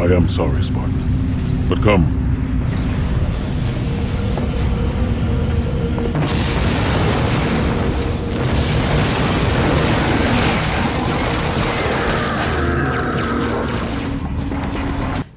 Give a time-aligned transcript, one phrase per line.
[0.00, 1.66] I am sorry, Spartan.
[1.68, 2.16] But come.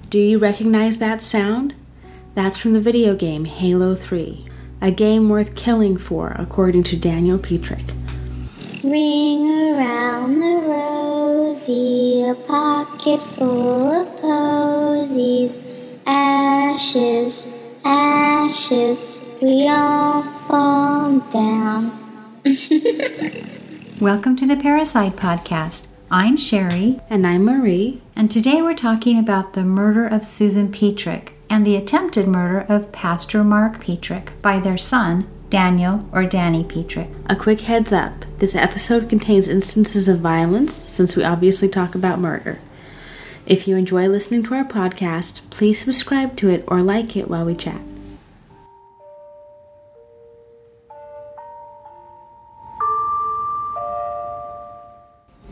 [0.10, 1.75] Do you recognize that sound?
[2.34, 4.45] That's from the video game Halo 3,
[4.82, 7.84] a game worth killing for, according to Daniel Petric.
[8.82, 10.61] Ring around the
[11.54, 15.60] rosy, a pocket full of posies.
[16.08, 17.46] Ashes,
[17.86, 19.00] ashes,
[19.39, 21.92] we all fall down.
[24.02, 25.89] Welcome to the Parasite Podcast.
[26.10, 28.02] I'm Sherry, And I'm Marie.
[28.16, 32.92] and today we're talking about the murder of Susan Petric and the attempted murder of
[32.92, 37.09] Pastor Mark Petric by their son, Daniel or Danny Petric.
[37.30, 42.17] A quick heads up this episode contains instances of violence, since we obviously talk about
[42.17, 42.58] murder.
[43.45, 47.45] If you enjoy listening to our podcast, please subscribe to it or like it while
[47.45, 47.80] we chat.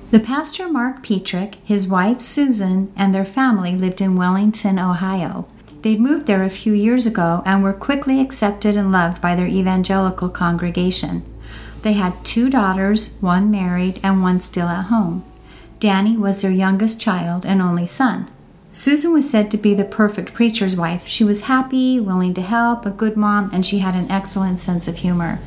[0.09, 5.45] The pastor Mark Petric, his wife Susan, and their family lived in Wellington, Ohio.
[5.82, 9.48] They'd moved there a few years ago and were quickly accepted and loved by their
[9.48, 11.24] evangelical congregation.
[11.82, 15.24] They had two daughters, one married and one still at home.
[15.80, 18.30] Danny was their youngest child and only son.
[18.72, 21.06] Susan was said to be the perfect preacher's wife.
[21.06, 24.88] She was happy, willing to help, a good mom, and she had an excellent sense
[24.88, 25.40] of humor.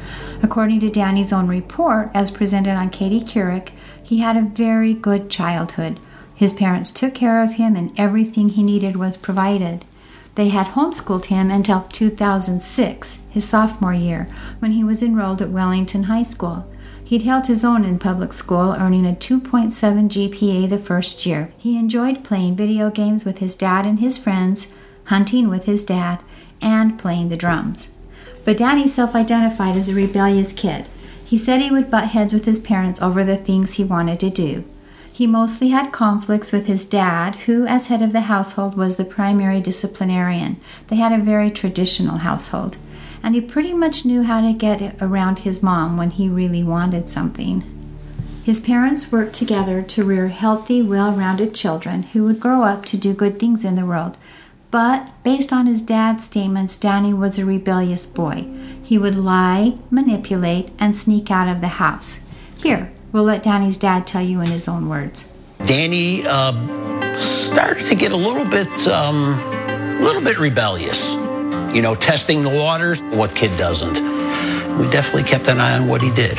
[0.42, 3.70] According to Danny's own report, as presented on Katie Couric,
[4.02, 6.00] he had a very good childhood.
[6.34, 9.86] His parents took care of him, and everything he needed was provided.
[10.34, 14.26] They had homeschooled him until 2006, his sophomore year,
[14.58, 16.68] when he was enrolled at Wellington High School.
[17.04, 19.70] He'd held his own in public school, earning a 2.7
[20.08, 21.52] GPA the first year.
[21.56, 24.68] He enjoyed playing video games with his dad and his friends,
[25.04, 26.22] hunting with his dad,
[26.60, 27.88] and playing the drums.
[28.44, 30.86] But Danny self identified as a rebellious kid.
[31.24, 34.30] He said he would butt heads with his parents over the things he wanted to
[34.30, 34.64] do.
[35.14, 39.04] He mostly had conflicts with his dad, who, as head of the household, was the
[39.04, 40.56] primary disciplinarian.
[40.88, 42.76] They had a very traditional household.
[43.22, 47.08] And he pretty much knew how to get around his mom when he really wanted
[47.08, 47.62] something.
[48.42, 52.96] His parents worked together to rear healthy, well rounded children who would grow up to
[52.96, 54.18] do good things in the world.
[54.72, 58.48] But based on his dad's statements, Danny was a rebellious boy.
[58.82, 62.18] He would lie, manipulate, and sneak out of the house.
[62.56, 65.22] Here, we'll let Danny's dad tell you in his own words.
[65.64, 71.14] Danny uh, started to get a little bit, um, a little bit rebellious.
[71.74, 73.02] You know, testing the waters.
[73.04, 73.94] What kid doesn't?
[74.78, 76.38] We definitely kept an eye on what he did.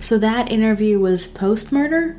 [0.00, 2.16] So that interview was post murder?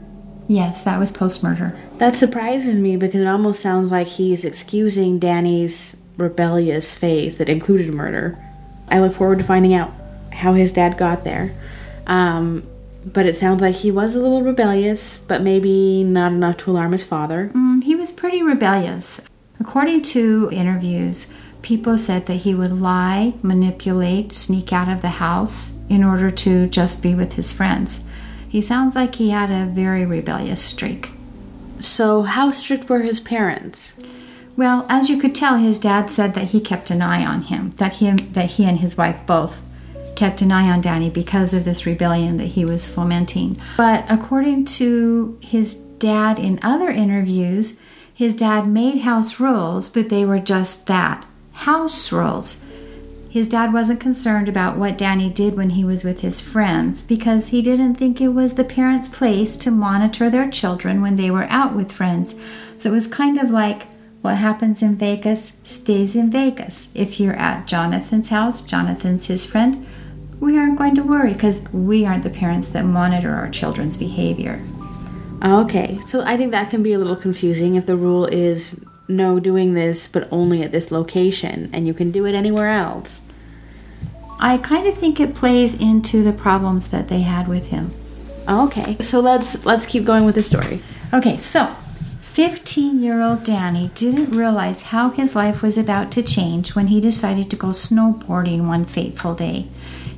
[0.47, 1.77] Yes, that was post murder.
[1.97, 7.93] That surprises me because it almost sounds like he's excusing Danny's rebellious phase that included
[7.93, 8.37] murder.
[8.87, 9.91] I look forward to finding out
[10.31, 11.53] how his dad got there.
[12.07, 12.68] Um,
[13.05, 16.91] but it sounds like he was a little rebellious, but maybe not enough to alarm
[16.91, 17.51] his father.
[17.53, 19.21] Mm, he was pretty rebellious.
[19.59, 25.73] According to interviews, people said that he would lie, manipulate, sneak out of the house
[25.89, 27.99] in order to just be with his friends.
[28.47, 31.11] He sounds like he had a very rebellious streak.
[31.79, 33.93] So, how strict were his parents?
[34.57, 37.71] Well, as you could tell, his dad said that he kept an eye on him,
[37.77, 39.61] that he, that he and his wife both
[40.19, 43.57] kept an eye on Danny because of this rebellion that he was fomenting.
[43.77, 47.79] But according to his dad in other interviews,
[48.13, 52.61] his dad made house rules, but they were just that house rules.
[53.29, 57.49] His dad wasn't concerned about what Danny did when he was with his friends because
[57.49, 61.47] he didn't think it was the parents' place to monitor their children when they were
[61.49, 62.35] out with friends.
[62.77, 63.83] So it was kind of like
[64.21, 66.89] what happens in Vegas stays in Vegas.
[66.93, 69.87] If you're at Jonathan's house, Jonathan's his friend,
[70.39, 74.61] we aren't going to worry because we aren't the parents that monitor our children's behavior.
[75.43, 79.39] Okay, so I think that can be a little confusing if the rule is no
[79.39, 83.21] doing this but only at this location and you can do it anywhere else.
[84.39, 87.91] I kind of think it plays into the problems that they had with him.
[88.47, 90.81] Okay, so let's let's keep going with the story.
[91.13, 91.75] Okay, so
[92.21, 97.01] 15 year old Danny didn't realize how his life was about to change when he
[97.01, 99.67] decided to go snowboarding one fateful day.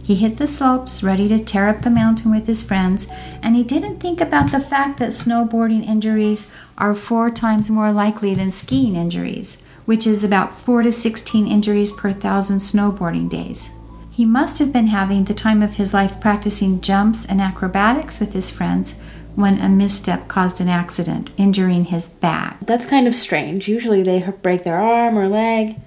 [0.04, 3.08] He hit the slopes, ready to tear up the mountain with his friends,
[3.42, 8.34] and he didn't think about the fact that snowboarding injuries are four times more likely
[8.34, 13.70] than skiing injuries, which is about 4 to 16 injuries per thousand snowboarding days.
[14.10, 18.34] He must have been having the time of his life practicing jumps and acrobatics with
[18.34, 18.96] his friends
[19.36, 22.58] when a misstep caused an accident, injuring his back.
[22.66, 23.68] That's kind of strange.
[23.68, 25.78] Usually they break their arm or leg.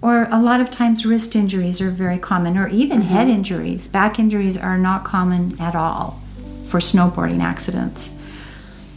[0.00, 3.08] Or a lot of times, wrist injuries are very common, or even mm-hmm.
[3.08, 3.88] head injuries.
[3.88, 6.20] Back injuries are not common at all
[6.68, 8.10] for snowboarding accidents.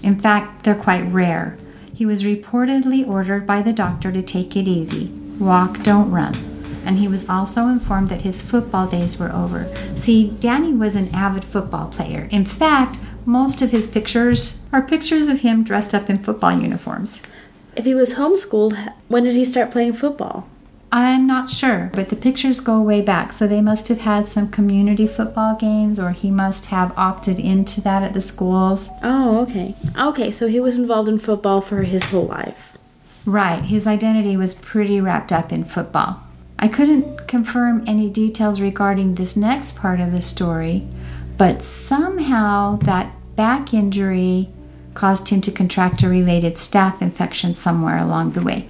[0.04, 1.58] In fact, they're quite rare.
[1.94, 5.12] He was reportedly ordered by the doctor to take it easy
[5.42, 6.36] walk, don't run.
[6.86, 9.68] And he was also informed that his football days were over.
[9.96, 12.28] See, Danny was an avid football player.
[12.32, 17.22] In fact, most of his pictures are pictures of him dressed up in football uniforms.
[17.76, 20.48] If he was homeschooled, when did he start playing football?
[20.94, 24.50] I'm not sure, but the pictures go way back, so they must have had some
[24.50, 28.90] community football games, or he must have opted into that at the schools.
[29.02, 29.74] Oh, okay.
[29.98, 32.78] Okay, so he was involved in football for his whole life.
[33.26, 36.24] Right, his identity was pretty wrapped up in football.
[36.60, 40.88] I couldn't confirm any details regarding this next part of the story,
[41.38, 44.50] but somehow that back injury
[44.94, 48.68] caused him to contract a related staph infection somewhere along the way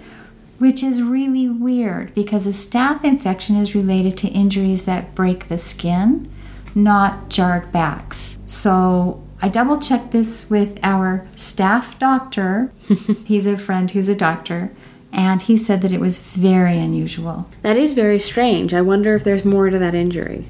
[0.62, 5.58] which is really weird because a staph infection is related to injuries that break the
[5.58, 6.32] skin,
[6.76, 8.38] not jarred backs.
[8.46, 12.72] So I double checked this with our staff doctor.
[13.26, 14.72] He's a friend who's a doctor.
[15.12, 17.50] And he said that it was very unusual.
[17.64, 18.72] That is very strange.
[18.72, 20.46] I wonder if there's more to that injury.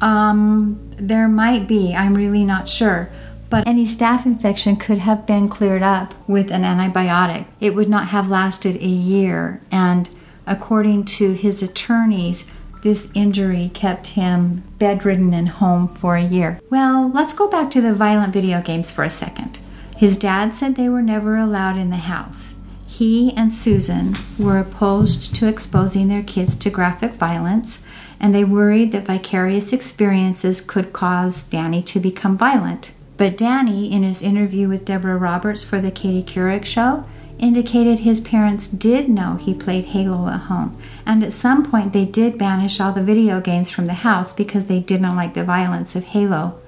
[0.00, 1.94] Um, there might be.
[1.94, 3.08] I'm really not sure
[3.50, 7.46] but any staph infection could have been cleared up with an antibiotic.
[7.60, 10.08] It would not have lasted a year, and
[10.46, 12.44] according to his attorneys,
[12.82, 16.60] this injury kept him bedridden and home for a year.
[16.68, 19.58] Well, let's go back to the violent video games for a second.
[19.96, 22.54] His dad said they were never allowed in the house.
[22.86, 27.80] He and Susan were opposed to exposing their kids to graphic violence,
[28.20, 32.92] and they worried that vicarious experiences could cause Danny to become violent.
[33.16, 37.02] But Danny, in his interview with Deborah Roberts for the Katie Couric show,
[37.38, 42.04] indicated his parents did know he played Halo at home, and at some point they
[42.04, 45.44] did banish all the video games from the house because they did not like the
[45.44, 46.58] violence of Halo.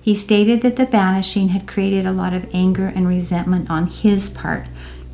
[0.00, 4.30] He stated that the banishing had created a lot of anger and resentment on his
[4.30, 4.66] part.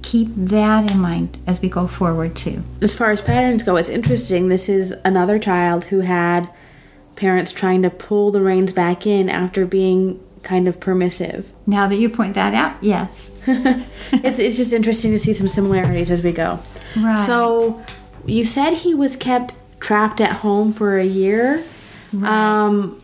[0.03, 2.63] Keep that in mind as we go forward, too.
[2.83, 4.49] As far as patterns go, it's interesting.
[4.49, 6.49] This is another child who had
[7.17, 11.53] parents trying to pull the reins back in after being kind of permissive.
[11.67, 13.31] Now that you point that out, yes.
[13.47, 16.61] it's it's just interesting to see some similarities as we go.
[16.97, 17.19] Right.
[17.19, 17.83] So
[18.27, 21.65] you said he was kept trapped at home for a year.
[22.13, 22.31] Right.
[22.31, 23.03] Um,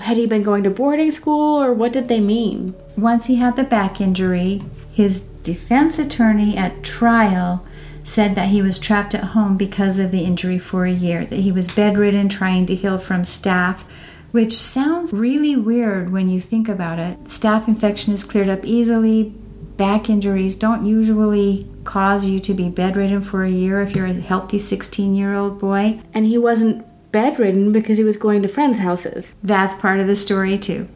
[0.00, 2.74] had he been going to boarding school or what did they mean?
[2.96, 7.64] Once he had the back injury, his defense attorney at trial
[8.04, 11.38] said that he was trapped at home because of the injury for a year, that
[11.38, 13.84] he was bedridden trying to heal from staph
[14.32, 17.22] which sounds really weird when you think about it.
[17.24, 19.34] Staph infection is cleared up easily.
[19.76, 24.12] Back injuries don't usually cause you to be bedridden for a year if you're a
[24.12, 26.00] healthy 16 year old boy.
[26.14, 29.34] And he wasn't bedridden because he was going to friends' houses.
[29.42, 30.88] That's part of the story, too.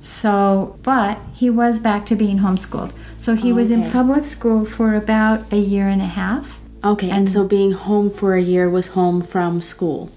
[0.00, 2.92] So, but he was back to being homeschooled.
[3.18, 6.58] So he was in public school for about a year and a half.
[6.82, 10.10] Okay, and so being home for a year was home from school.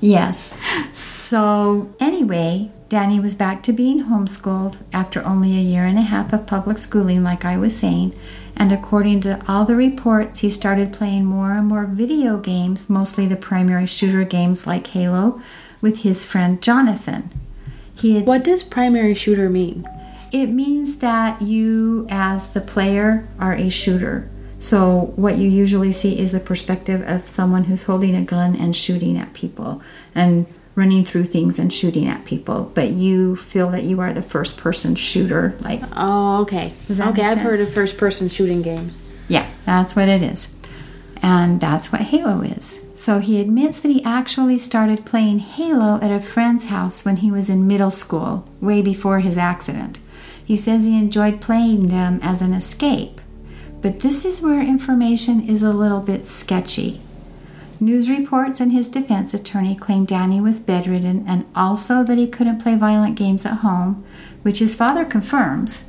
[0.00, 0.52] Yes.
[0.92, 6.32] So, anyway, Danny was back to being homeschooled after only a year and a half
[6.32, 8.18] of public schooling, like I was saying.
[8.56, 13.26] And according to all the reports, he started playing more and more video games, mostly
[13.26, 15.40] the primary shooter games like Halo,
[15.80, 17.30] with his friend Jonathan.
[17.94, 19.86] He had, What does primary shooter mean?
[20.32, 24.29] it means that you, as the player, are a shooter.
[24.62, 28.76] So, what you usually see is the perspective of someone who's holding a gun and
[28.76, 29.80] shooting at people
[30.14, 32.70] and running through things and shooting at people.
[32.74, 35.56] But you feel that you are the first person shooter.
[35.60, 36.72] Like, Oh, okay.
[36.90, 39.00] Okay, I've heard of first person shooting games.
[39.28, 40.48] yeah, that's what it is.
[41.22, 42.78] And that's what Halo is.
[42.94, 47.30] So, he admits that he actually started playing Halo at a friend's house when he
[47.30, 49.98] was in middle school, way before his accident.
[50.44, 53.19] He says he enjoyed playing them as an escape.
[53.82, 57.00] But this is where information is a little bit sketchy.
[57.82, 62.60] News reports and his defense attorney claim Danny was bedridden and also that he couldn't
[62.60, 64.04] play violent games at home,
[64.42, 65.84] which his father confirms.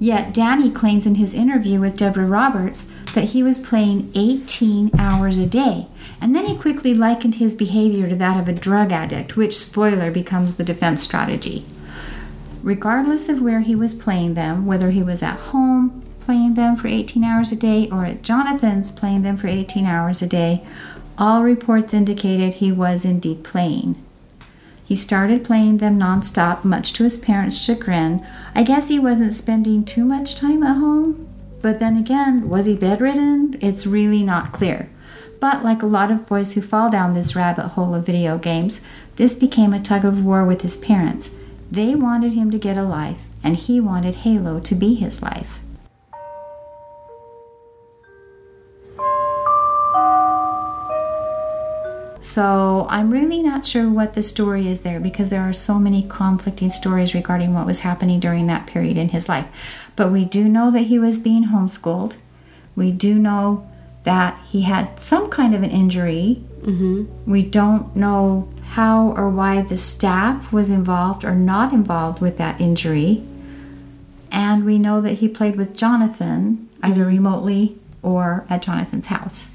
[0.00, 5.38] Yet Danny claims in his interview with Deborah Roberts that he was playing 18 hours
[5.38, 5.86] a day,
[6.20, 10.10] and then he quickly likened his behavior to that of a drug addict, which, spoiler,
[10.10, 11.64] becomes the defense strategy.
[12.62, 16.88] Regardless of where he was playing them, whether he was at home playing them for
[16.88, 20.66] 18 hours a day or at Jonathan's playing them for 18 hours a day,
[21.16, 23.94] all reports indicated he was indeed playing.
[24.84, 28.26] He started playing them nonstop, much to his parents' chagrin.
[28.56, 31.28] I guess he wasn't spending too much time at home.
[31.62, 33.56] But then again, was he bedridden?
[33.60, 34.90] It's really not clear.
[35.38, 38.80] But like a lot of boys who fall down this rabbit hole of video games,
[39.14, 41.30] this became a tug of war with his parents.
[41.70, 45.60] They wanted him to get a life, and he wanted Halo to be his life.
[52.26, 56.04] So I'm really not sure what the story is there because there are so many
[56.08, 59.46] conflicting stories regarding what was happening during that period in his life.
[59.94, 62.14] But we do know that he was being homeschooled.
[62.74, 63.70] We do know
[64.02, 66.42] that he had some kind of an injury.
[66.62, 67.30] Mm-hmm.
[67.30, 72.60] We don't know how or why the staph was involved or not involved with that
[72.60, 73.22] injury.
[74.32, 79.46] And we know that he played with Jonathan either remotely or at Jonathan's house.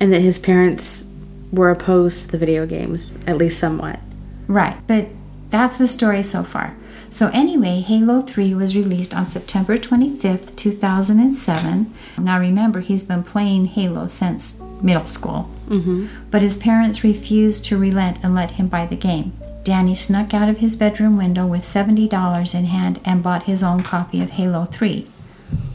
[0.00, 1.06] And that his parents
[1.52, 4.00] were opposed to the video games, at least somewhat.
[4.48, 5.08] Right, but
[5.50, 6.76] that's the story so far.
[7.08, 11.94] So, anyway, Halo 3 was released on September 25th, 2007.
[12.18, 15.48] Now, remember, he's been playing Halo since middle school.
[15.68, 16.08] Mm-hmm.
[16.30, 19.32] But his parents refused to relent and let him buy the game.
[19.62, 23.82] Danny snuck out of his bedroom window with $70 in hand and bought his own
[23.82, 25.06] copy of Halo 3.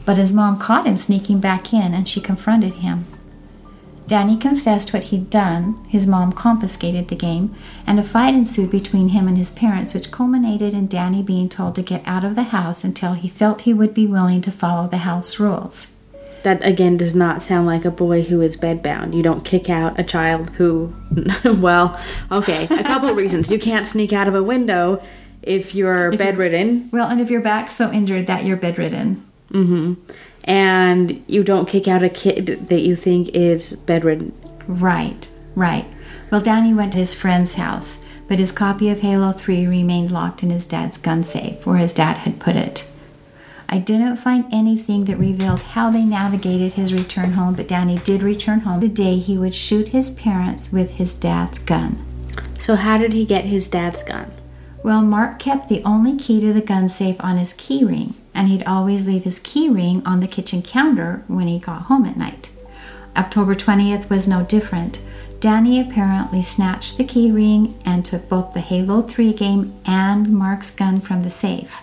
[0.05, 3.05] But his mom caught him sneaking back in and she confronted him.
[4.11, 7.55] Danny confessed what he'd done, his mom confiscated the game,
[7.87, 11.75] and a fight ensued between him and his parents, which culminated in Danny being told
[11.75, 14.85] to get out of the house until he felt he would be willing to follow
[14.85, 15.87] the house rules.
[16.43, 19.15] That again does not sound like a boy who is bedbound.
[19.15, 20.93] You don't kick out a child who,
[21.45, 21.97] well,
[22.33, 23.49] okay, a couple of reasons.
[23.49, 25.01] You can't sneak out of a window
[25.41, 26.79] if you're if bedridden.
[26.79, 29.25] You're, well, and if your back's so injured that you're bedridden.
[29.51, 29.93] Mm hmm
[30.43, 34.33] and you don't kick out a kid that you think is bedridden.
[34.67, 35.85] Right, right.
[36.31, 40.43] Well, Danny went to his friend's house, but his copy of Halo 3 remained locked
[40.43, 42.87] in his dad's gun safe, where his dad had put it.
[43.73, 48.21] I didn't find anything that revealed how they navigated his return home, but Danny did
[48.21, 52.05] return home the day he would shoot his parents with his dad's gun.
[52.59, 54.31] So, how did he get his dad's gun?
[54.83, 58.63] Well, Mark kept the only key to the gun safe on his keyring, and he'd
[58.63, 62.49] always leave his keyring on the kitchen counter when he got home at night.
[63.15, 65.01] October 20th was no different.
[65.39, 71.01] Danny apparently snatched the keyring and took both the Halo 3 game and Mark's gun
[71.01, 71.77] from the safe.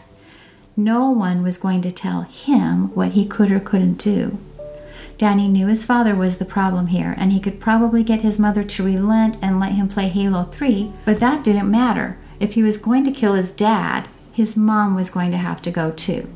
[0.77, 4.39] No one was going to tell him what he could or couldn't do.
[5.19, 8.63] Danny knew his father was the problem here, and he could probably get his mother
[8.63, 12.17] to relent and let him play Halo 3, but that didn't matter.
[12.39, 15.73] If he was going to kill his dad, his mom was going to have to
[15.73, 16.31] go too.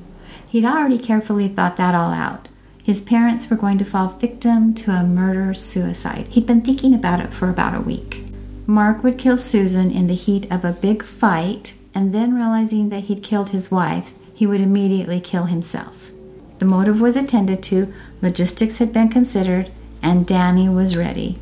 [0.52, 2.48] He'd already carefully thought that all out.
[2.82, 6.26] His parents were going to fall victim to a murder suicide.
[6.28, 8.22] He'd been thinking about it for about a week.
[8.66, 13.04] Mark would kill Susan in the heat of a big fight, and then realizing that
[13.04, 16.10] he'd killed his wife, he would immediately kill himself.
[16.58, 17.90] The motive was attended to,
[18.20, 19.70] logistics had been considered,
[20.02, 21.38] and Danny was ready.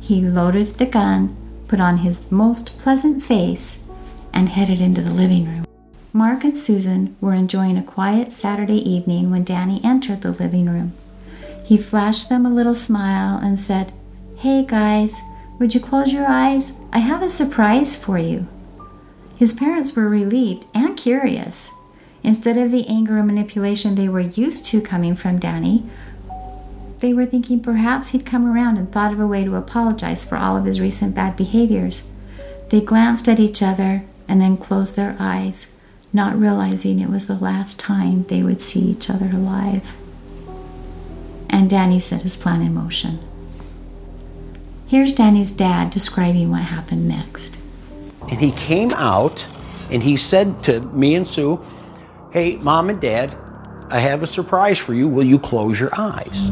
[0.00, 1.36] He loaded the gun,
[1.68, 3.82] put on his most pleasant face,
[4.32, 5.67] and headed into the living room.
[6.12, 10.92] Mark and Susan were enjoying a quiet Saturday evening when Danny entered the living room.
[11.62, 13.92] He flashed them a little smile and said,
[14.38, 15.20] Hey guys,
[15.58, 16.72] would you close your eyes?
[16.94, 18.46] I have a surprise for you.
[19.36, 21.70] His parents were relieved and curious.
[22.22, 25.84] Instead of the anger and manipulation they were used to coming from Danny,
[27.00, 30.38] they were thinking perhaps he'd come around and thought of a way to apologize for
[30.38, 32.02] all of his recent bad behaviors.
[32.70, 35.66] They glanced at each other and then closed their eyes
[36.12, 39.94] not realizing it was the last time they would see each other alive.
[41.50, 43.18] And Danny set his plan in motion.
[44.86, 47.58] Here's Danny's dad describing what happened next.
[48.30, 49.46] And he came out
[49.90, 51.62] and he said to me and Sue,
[52.30, 53.36] Hey, mom and dad,
[53.90, 55.08] I have a surprise for you.
[55.08, 56.48] Will you close your eyes?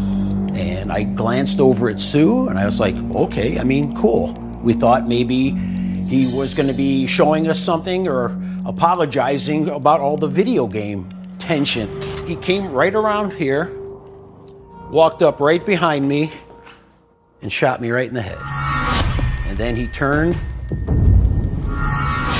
[0.53, 4.33] And I glanced over at Sue and I was like, Okay, I mean, cool.
[4.63, 5.53] We thought maybe
[6.07, 11.09] he was going to be showing us something or apologizing about all the video game
[11.39, 11.89] tension.
[12.27, 13.73] He came right around here,
[14.91, 16.33] walked up right behind me,
[17.41, 18.39] and shot me right in the head.
[19.47, 20.35] And then he turned,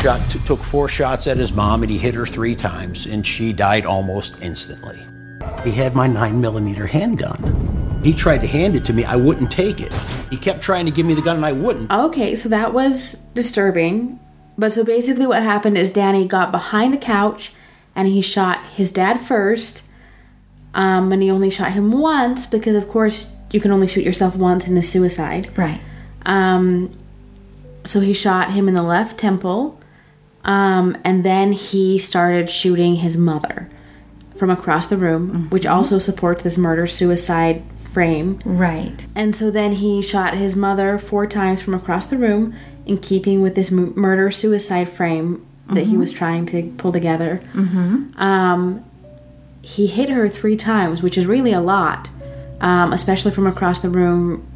[0.03, 3.25] shot, t- took four shots at his mom, and he hit her three times, and
[3.25, 5.01] she died almost instantly.
[5.63, 8.01] He had my nine millimeter handgun.
[8.03, 9.05] He tried to hand it to me.
[9.05, 9.93] I wouldn't take it.
[10.31, 11.93] He kept trying to give me the gun, and I wouldn't.
[11.93, 14.19] Okay, so that was disturbing.
[14.59, 17.53] But so basically, what happened is Danny got behind the couch
[17.95, 19.83] and he shot his dad first.
[20.75, 24.37] Um, and he only shot him once because, of course, you can only shoot yourself
[24.37, 25.57] once in a suicide.
[25.57, 25.81] Right.
[26.27, 26.95] Um,
[27.87, 29.81] so he shot him in the left temple,
[30.47, 33.69] Um, and then he started shooting his mother
[34.37, 38.39] from across the room, which also supports this murder suicide frame.
[38.45, 39.07] Right.
[39.17, 42.55] And so then he shot his mother four times from across the room
[42.87, 47.41] in keeping with this murder suicide frame that he was trying to pull together.
[47.53, 48.21] Mm-hmm.
[48.21, 48.85] Um,
[49.63, 52.09] he hit her three times, which is really a lot,
[52.61, 54.47] um, especially from across the room.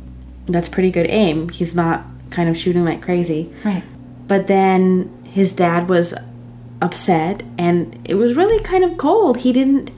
[0.47, 1.49] That's pretty good aim.
[1.49, 3.53] He's not kind of shooting like crazy.
[3.65, 3.83] Right.
[4.29, 6.15] But then his dad was
[6.81, 9.39] upset, and it was really kind of cold.
[9.39, 9.91] He didn't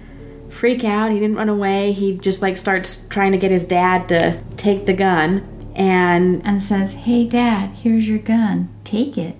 [0.49, 1.93] freak out, he didn't run away.
[1.93, 5.47] He just like starts trying to get his dad to take the gun.
[5.75, 8.69] And And says, Hey, Dad, here's your gun.
[8.85, 9.37] Take it.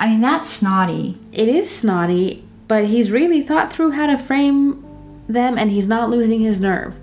[0.00, 1.16] I mean, that's snotty.
[1.32, 4.84] it is snotty, but he's really thought through how to frame
[5.28, 6.96] them, and he's not losing his nerve.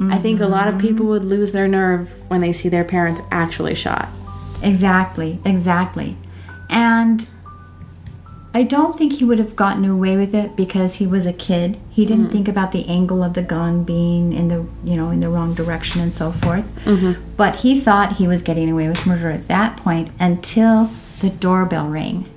[0.00, 3.20] I think a lot of people would lose their nerve when they see their parents
[3.32, 4.08] actually shot.
[4.62, 6.16] Exactly, exactly.
[6.70, 7.28] And
[8.54, 11.78] I don't think he would have gotten away with it because he was a kid.
[11.90, 12.32] He didn't mm-hmm.
[12.32, 15.54] think about the angle of the gun being in the, you know, in the wrong
[15.54, 16.64] direction and so forth.
[16.84, 17.20] Mm-hmm.
[17.36, 20.90] But he thought he was getting away with murder at that point until
[21.20, 22.28] the doorbell rang.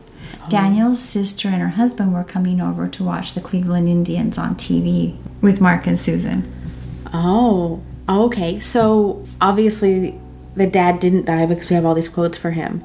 [0.43, 0.49] Oh.
[0.49, 5.17] Daniel's sister and her husband were coming over to watch the Cleveland Indians on TV
[5.41, 6.51] with Mark and Susan.
[7.13, 8.59] Oh, okay.
[8.59, 10.19] So obviously
[10.55, 12.83] the dad didn't die because we have all these quotes for him.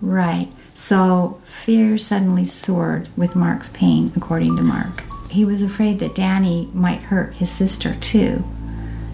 [0.00, 0.52] Right.
[0.78, 5.02] So fear suddenly soared with Mark's pain, according to Mark.
[5.28, 8.44] He was afraid that Danny might hurt his sister too.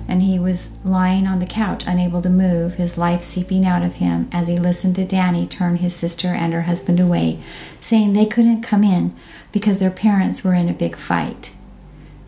[0.06, 3.94] And he was lying on the couch, unable to move, his life seeping out of
[3.94, 7.40] him as he listened to Danny turn his sister and her husband away,
[7.80, 9.16] saying they couldn't come in
[9.50, 11.56] because their parents were in a big fight.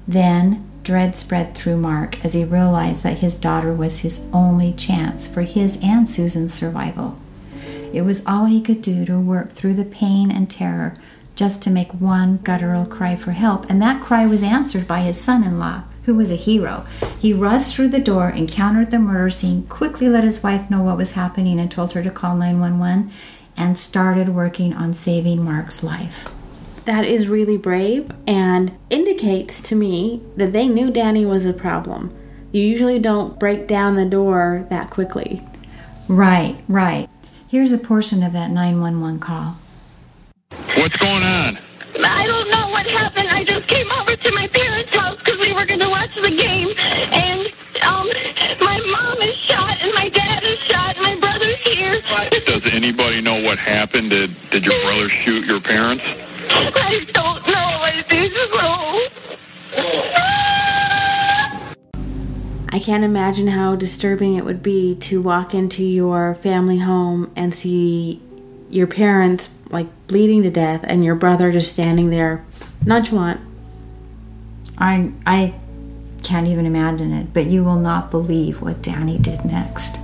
[0.09, 5.28] Then dread spread through Mark as he realized that his daughter was his only chance
[5.28, 7.19] for his and Susan's survival.
[7.93, 10.95] It was all he could do to work through the pain and terror
[11.35, 15.21] just to make one guttural cry for help, and that cry was answered by his
[15.21, 16.87] son in law, who was a hero.
[17.21, 20.97] He rushed through the door, encountered the murder scene, quickly let his wife know what
[20.97, 23.11] was happening, and told her to call 911,
[23.57, 26.33] and started working on saving Mark's life.
[26.87, 32.16] That is really brave and indicates to me that they knew Danny was a problem.
[32.53, 35.42] You usually don't break down the door that quickly.
[36.09, 37.09] Right, right.
[37.48, 39.56] Here's a portion of that 911 call.
[40.76, 41.59] What's going on?
[42.04, 43.28] I don't know what happened.
[43.28, 46.30] I just came over to my parents' house because we were going to watch the
[46.30, 47.46] game, and
[47.82, 48.06] um,
[48.61, 52.02] my mom is shot, and my dad is shot, and my brother's here.
[52.46, 54.11] Does anybody know what happened?
[54.11, 56.04] Did did your brother shoot your parents?
[56.04, 57.54] I don't know.
[57.54, 60.45] I think so.
[62.76, 67.54] I can't imagine how disturbing it would be to walk into your family home and
[67.54, 68.20] see
[68.68, 72.44] your parents like bleeding to death and your brother just standing there
[72.84, 73.40] nonchalant.
[74.76, 75.54] I I
[76.22, 79.98] can't even imagine it, but you will not believe what Danny did next.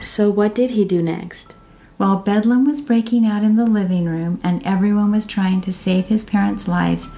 [0.00, 1.52] So what did he do next?
[1.98, 6.06] While bedlam was breaking out in the living room and everyone was trying to save
[6.06, 7.08] his parents' lives,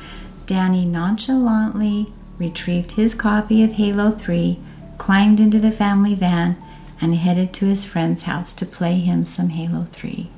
[0.47, 4.59] Danny nonchalantly retrieved his copy of Halo 3,
[4.99, 6.57] climbed into the family van,
[7.01, 10.31] and headed to his friend's house to play him some Halo 3.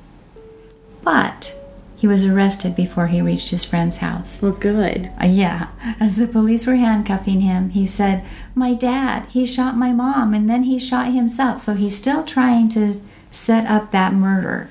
[1.03, 1.55] But
[1.97, 4.39] he was arrested before he reached his friend's house.
[4.39, 5.09] Well, good.
[5.21, 9.93] Uh, yeah, as the police were handcuffing him, he said, My dad, he shot my
[9.93, 11.61] mom and then he shot himself.
[11.61, 14.69] So he's still trying to set up that murder.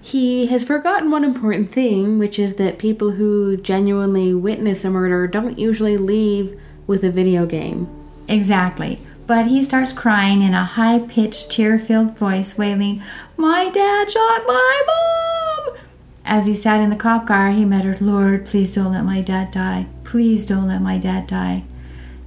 [0.00, 5.26] He has forgotten one important thing, which is that people who genuinely witness a murder
[5.26, 7.88] don't usually leave with a video game.
[8.28, 8.98] Exactly.
[9.26, 13.02] But he starts crying in a high pitched, tear filled voice, wailing,
[13.36, 15.76] My dad shot my mom!
[16.24, 19.50] As he sat in the cop car, he muttered, Lord, please don't let my dad
[19.50, 19.86] die.
[20.04, 21.64] Please don't let my dad die.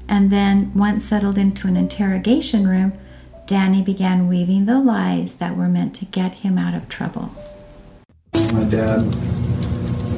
[0.08, 2.94] And then, once settled into an interrogation room,
[3.48, 7.32] Danny began weaving the lies that were meant to get him out of trouble.
[8.54, 9.06] My dad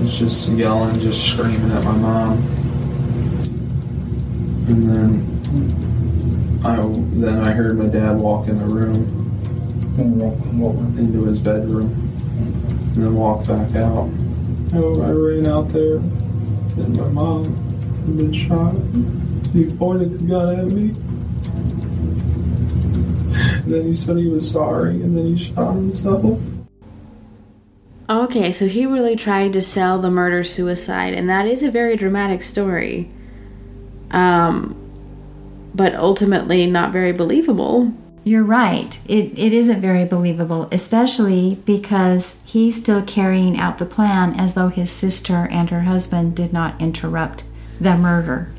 [0.02, 2.67] was just yelling, just screaming at my mom.
[4.68, 6.76] And then I
[7.20, 9.04] then I heard my dad walk in the room
[9.98, 11.92] and walk, walk into his bedroom
[12.94, 14.10] and then walk back out.
[14.74, 18.76] Oh, I ran out there and my mom had been shot.
[19.54, 20.90] He pointed the gun at me.
[23.64, 26.40] And then he said he was sorry and then he shot himself.
[28.10, 31.98] Okay, so he really tried to sell the murder suicide, and that is a very
[31.98, 33.12] dramatic story.
[34.12, 34.76] Um,
[35.76, 37.94] but ultimately not very believable.
[38.24, 39.00] You're right.
[39.08, 44.70] It, it isn't very believable, especially because he's still carrying out the plan as though
[44.70, 47.44] his sister and her husband did not interrupt
[47.80, 48.50] the murder.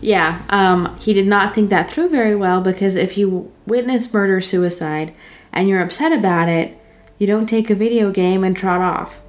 [0.00, 4.40] Yeah, um, he did not think that through very well because if you witness murder
[4.40, 5.14] suicide
[5.52, 6.78] and you're upset about it,
[7.18, 9.20] you don't take a video game and trot off.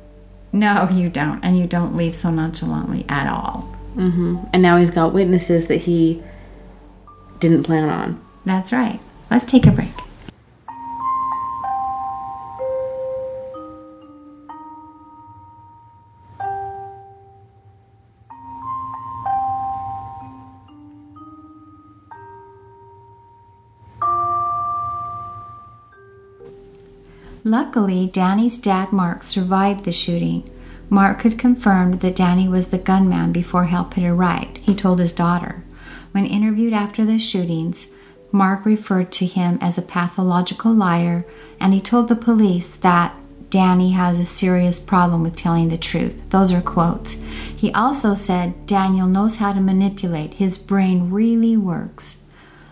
[0.53, 1.43] No, you don't.
[1.43, 3.70] And you don't leave so nonchalantly at all.
[3.93, 6.21] Hmm And now he's got witnesses that he
[7.39, 8.23] didn't plan on.
[8.45, 8.99] That's right.
[9.29, 9.91] Let's take a break.
[27.43, 30.49] Luckily, Danny's dad, Mark, survived the shooting.
[30.91, 35.13] Mark had confirmed that Danny was the gunman before help had arrived, he told his
[35.13, 35.63] daughter.
[36.11, 37.87] When interviewed after the shootings,
[38.33, 41.25] Mark referred to him as a pathological liar
[41.61, 43.15] and he told the police that
[43.49, 46.21] Danny has a serious problem with telling the truth.
[46.29, 47.13] Those are quotes.
[47.13, 52.17] He also said Daniel knows how to manipulate, his brain really works.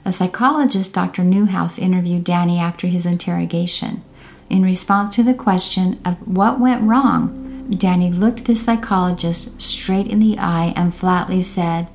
[0.04, 1.24] A psychologist, Dr.
[1.24, 4.02] Newhouse, interviewed Danny after his interrogation.
[4.50, 7.39] In response to the question of what went wrong,
[7.70, 11.88] Danny looked the psychologist straight in the eye and flatly said,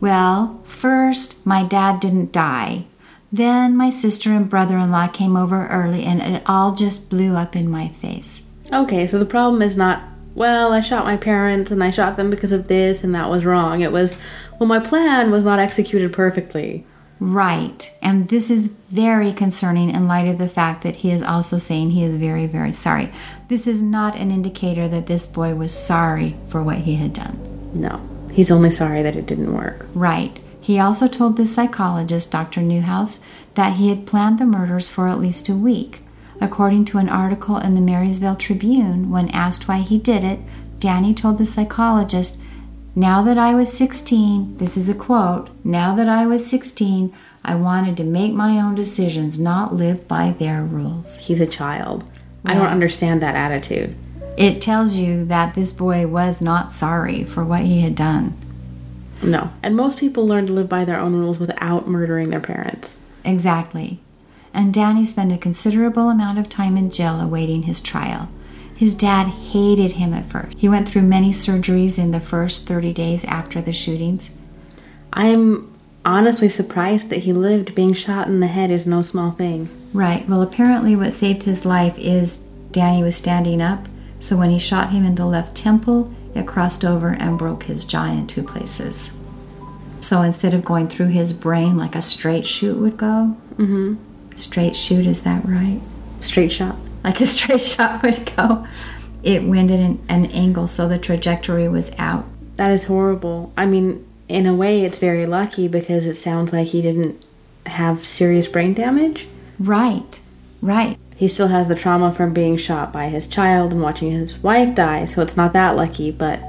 [0.00, 2.86] Well, first, my dad didn't die.
[3.30, 7.34] Then my sister and brother in law came over early and it all just blew
[7.34, 8.42] up in my face.
[8.72, 10.02] Okay, so the problem is not,
[10.34, 13.44] well, I shot my parents and I shot them because of this and that was
[13.44, 13.80] wrong.
[13.80, 14.18] It was,
[14.58, 16.84] well, my plan was not executed perfectly.
[17.22, 17.96] Right.
[18.02, 21.90] And this is very concerning in light of the fact that he is also saying
[21.90, 23.12] he is very, very sorry.
[23.46, 27.38] This is not an indicator that this boy was sorry for what he had done.
[27.74, 28.00] No,
[28.32, 29.86] he's only sorry that it didn't work.
[29.94, 30.40] Right.
[30.60, 32.60] He also told the psychologist, Dr.
[32.60, 33.20] Newhouse,
[33.54, 36.00] that he had planned the murders for at least a week.
[36.40, 40.40] According to an article in the Marysville Tribune, when asked why he did it,
[40.80, 42.36] Danny told the psychologist,
[42.94, 47.54] Now that I was 16, this is a quote, now that I was 16, I
[47.54, 51.16] wanted to make my own decisions, not live by their rules.
[51.16, 52.04] He's a child.
[52.44, 53.94] I don't understand that attitude.
[54.36, 58.36] It tells you that this boy was not sorry for what he had done.
[59.22, 59.50] No.
[59.62, 62.96] And most people learn to live by their own rules without murdering their parents.
[63.24, 64.00] Exactly.
[64.52, 68.28] And Danny spent a considerable amount of time in jail awaiting his trial.
[68.82, 70.58] His dad hated him at first.
[70.58, 74.28] He went through many surgeries in the first 30 days after the shootings.
[75.12, 75.72] I'm
[76.04, 77.76] honestly surprised that he lived.
[77.76, 79.68] Being shot in the head is no small thing.
[79.94, 82.38] Right, well, apparently, what saved his life is
[82.72, 83.86] Danny was standing up,
[84.18, 87.84] so when he shot him in the left temple, it crossed over and broke his
[87.84, 89.10] jaw in two places.
[90.00, 93.94] So instead of going through his brain like a straight shoot would go, Mm-hmm.
[94.34, 95.80] straight shoot, is that right?
[96.18, 96.74] Straight shot.
[97.04, 98.64] Like a straight shot would go.
[99.22, 102.26] It went at an, an angle, so the trajectory was out.
[102.56, 103.52] That is horrible.
[103.56, 107.24] I mean, in a way, it's very lucky because it sounds like he didn't
[107.66, 109.28] have serious brain damage.
[109.58, 110.18] Right,
[110.60, 110.98] right.
[111.14, 114.74] He still has the trauma from being shot by his child and watching his wife
[114.74, 116.40] die, so it's not that lucky, but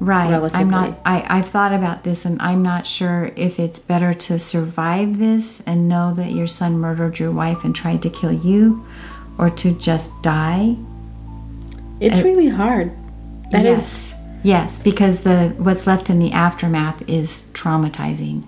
[0.00, 0.30] Right.
[0.30, 0.60] Relatively.
[0.60, 4.38] I'm not I, I've thought about this and I'm not sure if it's better to
[4.38, 8.86] survive this and know that your son murdered your wife and tried to kill you
[9.38, 10.76] or to just die.
[12.00, 12.90] it's Uh, really hard.
[13.50, 14.14] That is, yes.
[14.44, 18.44] Yes, because the what's left in the aftermath is traumatizing.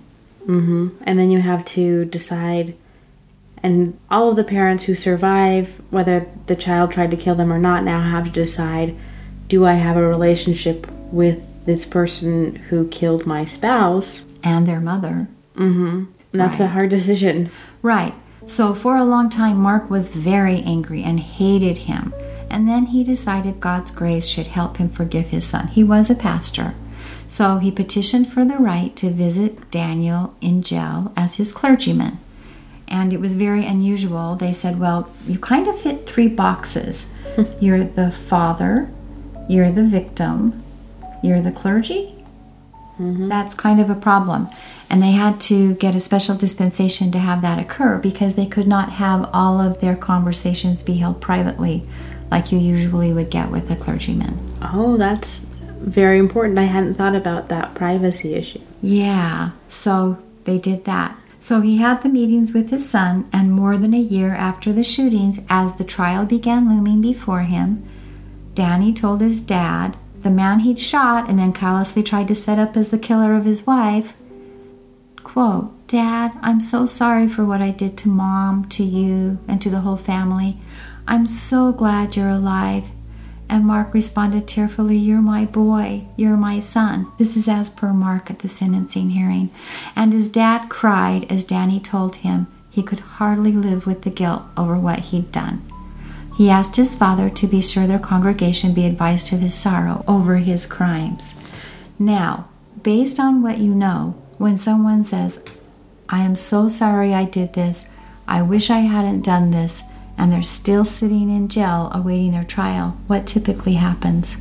[0.46, 2.74] hmm And then you have to decide,
[3.62, 7.58] and all of the parents who survive, whether the child tried to kill them or
[7.58, 8.94] not, now have to decide
[9.48, 14.24] do I have a relationship with this person who killed my spouse?
[14.44, 15.26] And their mother.
[15.56, 16.04] Mm-hmm.
[16.32, 17.50] And that's a hard decision.
[17.82, 18.14] Right.
[18.50, 22.12] So for a long time, Mark was very angry and hated him.
[22.50, 25.68] And then he decided God's grace should help him forgive his son.
[25.68, 26.74] He was a pastor.
[27.28, 32.18] So he petitioned for the right to visit Daniel in jail as his clergyman.
[32.88, 34.34] And it was very unusual.
[34.34, 37.06] They said, Well, you kind of fit three boxes
[37.60, 38.88] you're the father,
[39.48, 40.60] you're the victim,
[41.22, 42.19] you're the clergy.
[43.00, 43.28] Mm-hmm.
[43.28, 44.48] That's kind of a problem.
[44.90, 48.68] And they had to get a special dispensation to have that occur because they could
[48.68, 51.84] not have all of their conversations be held privately
[52.30, 54.36] like you usually would get with a clergyman.
[54.62, 55.40] Oh, that's
[55.80, 56.58] very important.
[56.58, 58.60] I hadn't thought about that privacy issue.
[58.82, 61.16] Yeah, so they did that.
[61.40, 64.84] So he had the meetings with his son, and more than a year after the
[64.84, 67.88] shootings, as the trial began looming before him,
[68.54, 72.76] Danny told his dad, the man he'd shot and then callously tried to set up
[72.76, 74.14] as the killer of his wife,
[75.24, 79.70] quote, Dad, I'm so sorry for what I did to mom, to you, and to
[79.70, 80.58] the whole family.
[81.08, 82.84] I'm so glad you're alive.
[83.48, 86.06] And Mark responded tearfully, You're my boy.
[86.16, 87.10] You're my son.
[87.18, 89.50] This is as per Mark at the sentencing hearing.
[89.96, 94.42] And his dad cried as Danny told him he could hardly live with the guilt
[94.56, 95.69] over what he'd done.
[96.36, 100.36] He asked his father to be sure their congregation be advised of his sorrow over
[100.36, 101.34] his crimes.
[101.98, 102.48] Now,
[102.82, 105.38] based on what you know, when someone says,
[106.08, 107.84] I am so sorry I did this,
[108.26, 109.82] I wish I hadn't done this,
[110.16, 114.36] and they're still sitting in jail awaiting their trial, what typically happens?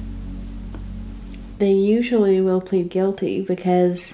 [1.58, 4.14] They usually will plead guilty because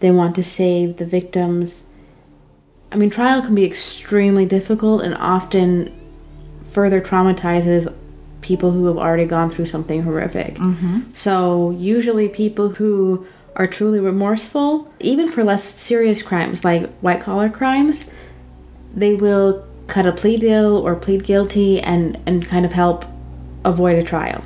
[0.00, 1.86] they want to save the victims.
[2.90, 5.94] I mean, trial can be extremely difficult and often
[6.70, 7.92] further traumatizes
[8.40, 10.54] people who have already gone through something horrific.
[10.54, 11.12] Mm-hmm.
[11.12, 17.50] So, usually, people who are truly remorseful, even for less serious crimes like white collar
[17.50, 18.06] crimes,
[18.94, 23.04] they will cut a plea deal or plead guilty and, and kind of help
[23.64, 24.44] avoid a trial.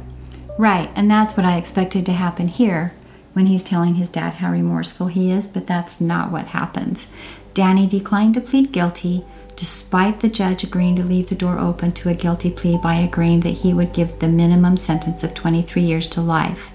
[0.59, 2.93] Right, and that's what I expected to happen here
[3.35, 7.09] when he's telling his dad how remorseful he is, but that's not what happens.
[7.53, 9.25] Danny declined to plead guilty
[9.65, 13.41] despite the judge agreeing to leave the door open to a guilty plea by agreeing
[13.41, 16.69] that he would give the minimum sentence of 23 years to life.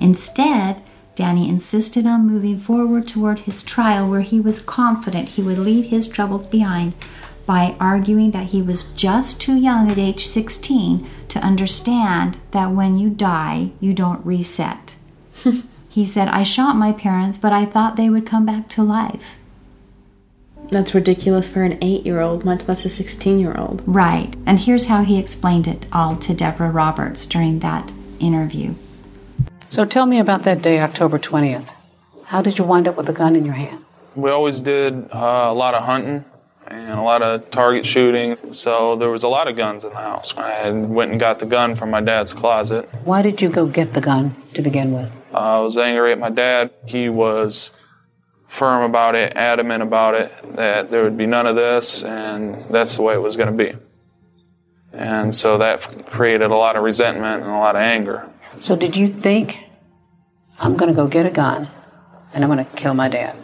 [0.00, 0.82] Instead,
[1.14, 5.84] Danny insisted on moving forward toward his trial where he was confident he would leave
[5.84, 6.94] his troubles behind
[7.46, 12.98] by arguing that he was just too young at age 16 to understand that when
[12.98, 14.96] you die, you don't reset.
[15.88, 19.35] he said, I shot my parents, but I thought they would come back to life.
[20.70, 23.82] That's ridiculous for an eight year old, much less a 16 year old.
[23.86, 24.34] Right.
[24.46, 28.74] And here's how he explained it all to Deborah Roberts during that interview.
[29.70, 31.68] So tell me about that day, October 20th.
[32.24, 33.84] How did you wind up with a gun in your hand?
[34.14, 36.24] We always did uh, a lot of hunting
[36.66, 39.96] and a lot of target shooting, so there was a lot of guns in the
[39.96, 40.36] house.
[40.36, 42.88] I went and got the gun from my dad's closet.
[43.04, 45.10] Why did you go get the gun to begin with?
[45.32, 46.72] Uh, I was angry at my dad.
[46.86, 47.70] He was
[48.48, 52.96] firm about it, adamant about it, that there would be none of this, and that's
[52.96, 53.76] the way it was going to be.
[54.92, 58.28] And so that created a lot of resentment and a lot of anger.
[58.60, 59.58] So did you think,
[60.58, 61.68] I'm going to go get a gun
[62.32, 63.36] and I'm going to kill my dad?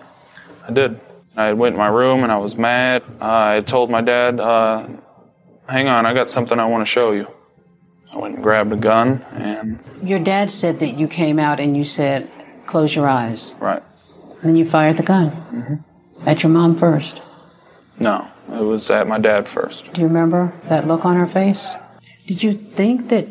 [0.66, 0.98] I did.
[1.36, 3.02] I went in my room and I was mad.
[3.20, 4.86] Uh, I told my dad, uh,
[5.68, 7.26] hang on, I got something I want to show you.
[8.14, 11.76] I went and grabbed a gun and, Your dad said that you came out and
[11.76, 12.30] you said,
[12.66, 13.52] close your eyes.
[13.60, 13.82] right.
[14.42, 15.84] Then you fired the gun.
[16.26, 17.20] At your mom first.
[17.98, 19.84] No, it was at my dad first.
[19.92, 21.68] Do you remember that look on her face?
[22.26, 23.28] Did you think that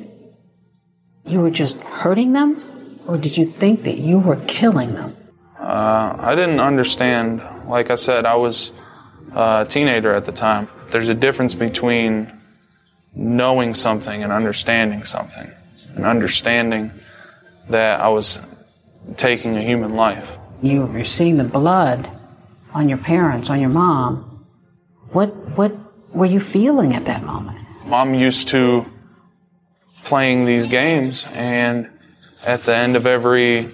[1.26, 3.02] you were just hurting them?
[3.08, 5.17] Or did you think that you were killing them?
[5.60, 7.41] Uh, I didn't understand.
[7.67, 8.71] Like I said, I was
[9.36, 10.69] uh, a teenager at the time.
[10.91, 12.32] There's a difference between
[13.13, 15.52] knowing something and understanding something.
[15.95, 16.91] And understanding
[17.69, 18.39] that I was
[19.17, 20.38] taking a human life.
[20.62, 22.10] You were seeing the blood
[22.74, 24.45] on your parents, on your mom.
[25.12, 25.76] What what
[26.13, 27.58] were you feeling at that moment?
[27.91, 28.86] I'm used to
[30.04, 31.89] playing these games, and
[32.43, 33.74] at the end of every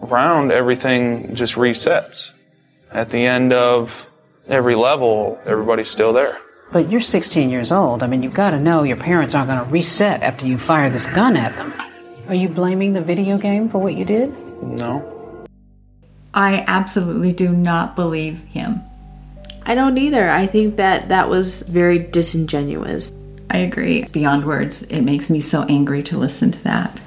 [0.00, 2.32] round, everything just resets.
[2.92, 4.08] At the end of
[4.48, 6.38] every level, everybody's still there.
[6.72, 8.02] But you're 16 years old.
[8.02, 10.90] I mean, you've got to know your parents aren't going to reset after you fire
[10.90, 11.72] this gun at them.
[12.28, 14.30] Are you blaming the video game for what you did?
[14.62, 15.15] No.
[16.36, 18.82] I absolutely do not believe him.
[19.62, 20.28] I don't either.
[20.28, 23.10] I think that that was very disingenuous.
[23.50, 24.04] I agree.
[24.12, 27.00] Beyond words, it makes me so angry to listen to that.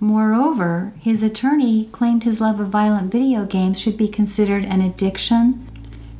[0.00, 5.68] Moreover, his attorney claimed his love of violent video games should be considered an addiction,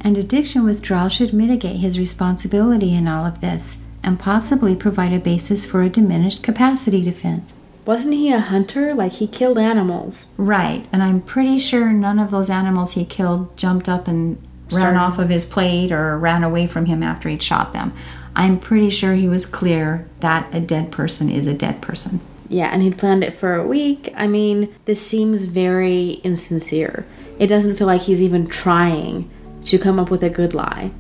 [0.01, 5.19] and addiction withdrawal should mitigate his responsibility in all of this and possibly provide a
[5.19, 7.55] basis for a diminished capacity defense.
[7.85, 8.95] Wasn't he a hunter?
[8.95, 10.27] Like he killed animals.
[10.37, 14.37] Right, and I'm pretty sure none of those animals he killed jumped up and
[14.71, 17.93] ran off of his plate or ran away from him after he'd shot them.
[18.37, 22.21] I'm pretty sure he was clear that a dead person is a dead person.
[22.49, 24.13] Yeah, and he'd planned it for a week.
[24.15, 27.07] I mean, this seems very insincere.
[27.39, 29.31] It doesn't feel like he's even trying
[29.65, 30.91] to come up with a good lie.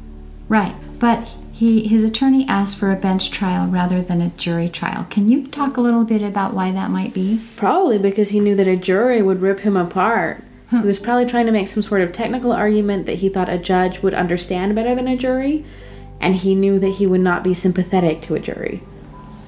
[0.48, 1.28] Right, but
[1.58, 5.08] he his attorney asked for a bench trial rather than a jury trial.
[5.10, 7.40] Can you talk a little bit about why that might be?
[7.56, 10.44] Probably because he knew that a jury would rip him apart.
[10.70, 13.58] He was probably trying to make some sort of technical argument that he thought a
[13.58, 15.64] judge would understand better than a jury,
[16.20, 18.80] and he knew that he would not be sympathetic to a jury.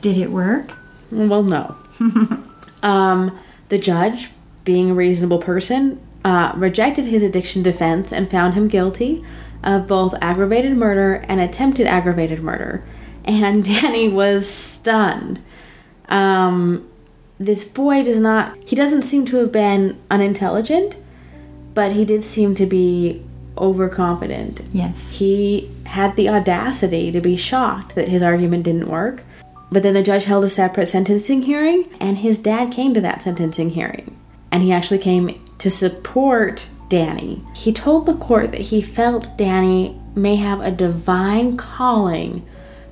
[0.01, 0.73] Did it work?
[1.13, 1.77] Well, no.
[2.83, 4.31] um, the judge,
[4.65, 9.25] being a reasonable person, uh, rejected his addiction defense and found him guilty
[9.63, 12.85] of both aggravated murder and attempted aggravated murder.
[13.25, 15.41] And Danny was stunned.
[16.09, 16.89] Um,
[17.39, 20.97] this boy does not, he doesn't seem to have been unintelligent,
[21.75, 23.25] but he did seem to be
[23.57, 24.61] overconfident.
[24.73, 25.09] Yes.
[25.09, 29.23] He had the audacity to be shocked that his argument didn't work.
[29.73, 33.23] But then the judge held a separate sentencing hearing, and his dad came to that
[33.23, 34.17] sentencing hearing.
[34.51, 37.43] And he actually came to support Danny.
[37.55, 42.47] He told the court that he felt Danny may have a divine calling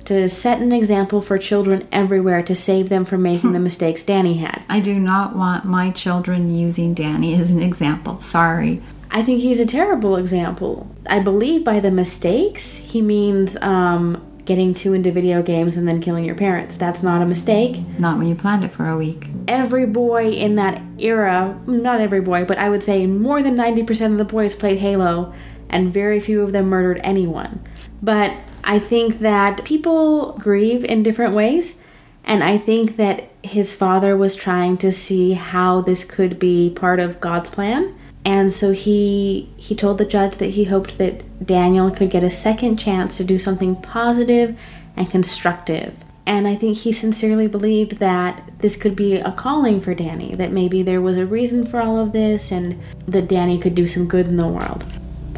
[0.05, 4.37] to set an example for children everywhere to save them from making the mistakes Danny
[4.37, 4.63] had.
[4.67, 8.19] I do not want my children using Danny as an example.
[8.19, 8.81] Sorry.
[9.11, 10.89] I think he's a terrible example.
[11.07, 16.01] I believe by the mistakes, he means um, getting too into video games and then
[16.01, 16.75] killing your parents.
[16.75, 17.83] That's not a mistake.
[17.99, 19.27] Not when you planned it for a week.
[19.47, 24.11] Every boy in that era, not every boy, but I would say more than 90%
[24.11, 25.35] of the boys played Halo,
[25.69, 27.63] and very few of them murdered anyone.
[28.01, 31.75] But I think that people grieve in different ways,
[32.23, 36.99] and I think that his father was trying to see how this could be part
[36.99, 37.95] of God's plan.
[38.29, 42.29] And so he he told the judge that he hoped that Daniel could get a
[42.29, 44.55] second chance to do something positive
[44.95, 45.95] and constructive.
[46.27, 50.51] And I think he sincerely believed that this could be a calling for Danny, that
[50.51, 54.07] maybe there was a reason for all of this and that Danny could do some
[54.07, 54.85] good in the world.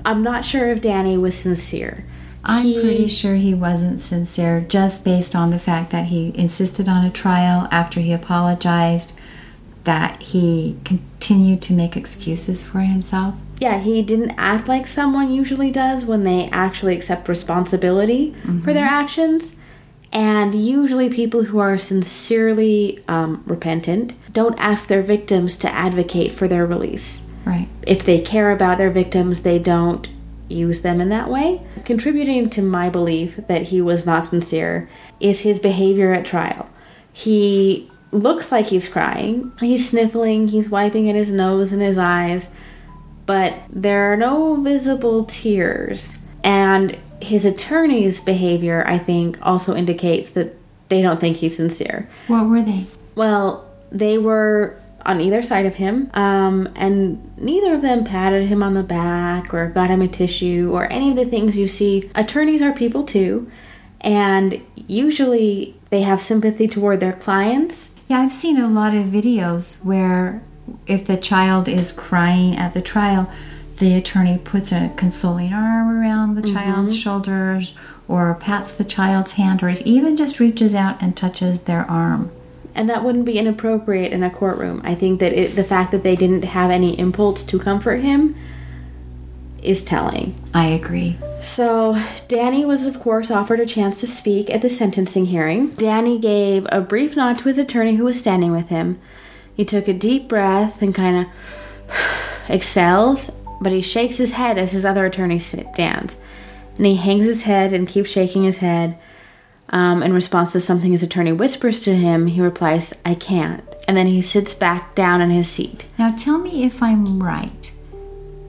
[0.03, 2.03] I'm not sure if Danny was sincere.
[2.43, 6.89] I'm He- pretty sure he wasn't sincere just based on the fact that he insisted
[6.89, 9.13] on a trial after he apologized,
[9.83, 13.35] that he continued to make excuses for himself.
[13.59, 18.85] Yeah, he didn't act like someone usually does when they actually accept responsibility for their
[18.85, 19.55] actions.
[20.11, 26.47] And usually, people who are sincerely um, repentant don't ask their victims to advocate for
[26.47, 27.25] their release.
[27.45, 27.67] Right.
[27.87, 30.09] If they care about their victims, they don't
[30.49, 31.61] use them in that way.
[31.85, 34.89] Contributing to my belief that he was not sincere
[35.19, 36.69] is his behavior at trial.
[37.13, 42.49] He looks like he's crying, he's sniffling, he's wiping at his nose and his eyes,
[43.25, 46.17] but there are no visible tears.
[46.43, 50.55] And his attorney's behavior, I think, also indicates that
[50.89, 52.09] they don't think he's sincere.
[52.27, 52.85] What were they?
[53.15, 58.61] Well, they were on either side of him, um, and neither of them patted him
[58.61, 62.09] on the back or got him a tissue or any of the things you see.
[62.15, 63.49] Attorneys are people too,
[64.01, 67.90] and usually they have sympathy toward their clients.
[68.11, 70.43] Yeah, I've seen a lot of videos where
[70.85, 73.31] if the child is crying at the trial,
[73.77, 76.53] the attorney puts a consoling arm around the mm-hmm.
[76.53, 77.73] child's shoulders
[78.09, 82.33] or pats the child's hand or even just reaches out and touches their arm.
[82.75, 84.81] And that wouldn't be inappropriate in a courtroom.
[84.83, 88.35] I think that it, the fact that they didn't have any impulse to comfort him
[89.61, 90.35] is telling.
[90.53, 91.17] I agree.
[91.41, 95.71] So, Danny was, of course, offered a chance to speak at the sentencing hearing.
[95.71, 98.99] Danny gave a brief nod to his attorney who was standing with him.
[99.55, 103.29] He took a deep breath and kind of exhales,
[103.61, 106.17] but he shakes his head as his other attorney stands.
[106.77, 108.97] And he hangs his head and keeps shaking his head.
[109.69, 113.63] Um, in response to something his attorney whispers to him, he replies, I can't.
[113.87, 115.85] And then he sits back down in his seat.
[115.97, 117.71] Now tell me if I'm right.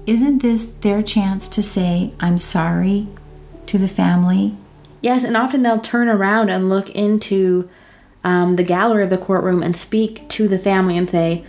[0.06, 3.06] Isn't this their chance to say, I'm sorry
[3.66, 4.56] to the family?
[5.00, 7.68] Yes, and often they'll turn around and look into
[8.24, 11.44] um, the gallery of the courtroom and speak to the family and say,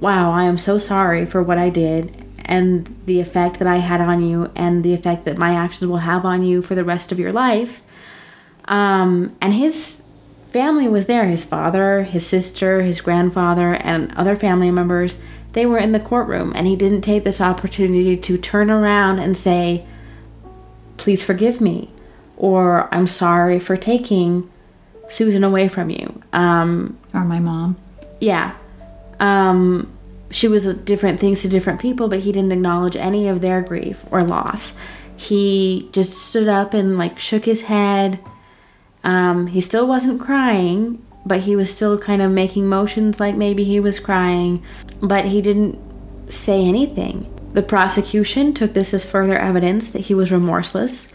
[0.00, 4.00] Wow, I am so sorry for what I did and the effect that I had
[4.00, 7.10] on you and the effect that my actions will have on you for the rest
[7.10, 7.82] of your life.
[8.66, 10.02] Um, and his
[10.50, 15.20] family was there his father, his sister, his grandfather, and other family members.
[15.52, 19.36] They were in the courtroom, and he didn't take this opportunity to turn around and
[19.36, 19.84] say,
[20.96, 21.90] Please forgive me,
[22.36, 24.50] or I'm sorry for taking
[25.08, 26.20] Susan away from you.
[26.32, 27.76] Um, Or my mom?
[28.20, 28.54] yeah.
[29.20, 29.90] Um,
[30.30, 34.04] she was different things to different people, but he didn't acknowledge any of their grief
[34.10, 34.74] or loss.
[35.16, 38.20] He just stood up and like shook his head.
[39.02, 43.64] Um, he still wasn't crying, but he was still kind of making motions like maybe
[43.64, 44.64] he was crying,
[45.00, 45.78] but he didn't
[46.32, 47.32] say anything.
[47.52, 51.12] The prosecution took this as further evidence that he was remorseless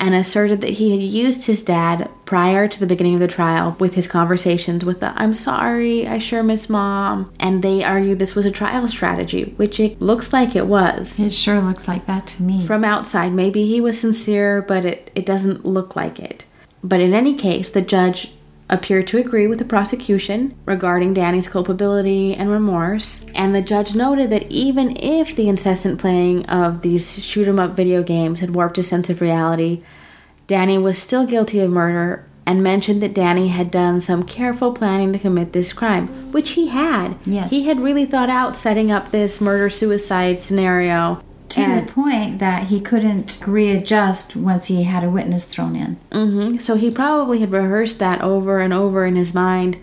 [0.00, 3.76] and asserted that he had used his dad prior to the beginning of the trial
[3.80, 7.32] with his conversations with the I'm sorry, I sure miss mom.
[7.40, 11.18] And they argued this was a trial strategy, which it looks like it was.
[11.18, 12.64] It sure looks like that to me.
[12.64, 16.44] From outside, maybe he was sincere, but it, it doesn't look like it.
[16.82, 18.32] But in any case, the judge
[18.70, 24.30] appeared to agree with the prosecution regarding Danny's culpability and remorse, and the judge noted
[24.30, 28.76] that even if the incessant playing of these shoot 'em up video games had warped
[28.76, 29.82] his sense of reality,
[30.46, 35.12] Danny was still guilty of murder and mentioned that Danny had done some careful planning
[35.12, 37.14] to commit this crime, which he had.
[37.26, 37.50] Yes.
[37.50, 41.20] He had really thought out setting up this murder suicide scenario.
[41.50, 45.96] To And- the point that he couldn't readjust once he had a witness thrown in.
[46.12, 49.76] hmm So he probably had rehearsed that over and over in his mind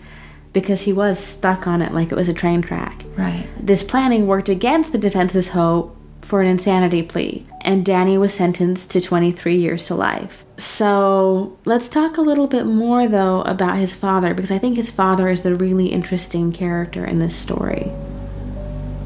[0.52, 3.04] because he was stuck on it like it was a train track.
[3.16, 3.46] Right.
[3.60, 8.90] This planning worked against the defense's hope for an insanity plea, and Danny was sentenced
[8.90, 10.44] to 23 years to life.
[10.58, 14.90] So let's talk a little bit more, though, about his father because I think his
[14.90, 17.92] father is the really interesting character in this story.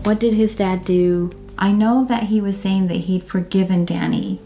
[0.05, 1.31] What did his dad do?
[1.61, 4.41] I know that he was saying that he'd forgiven Danny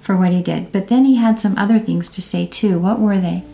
[0.00, 2.78] for what he did, but then he had some other things to say too.
[2.78, 3.44] What were they?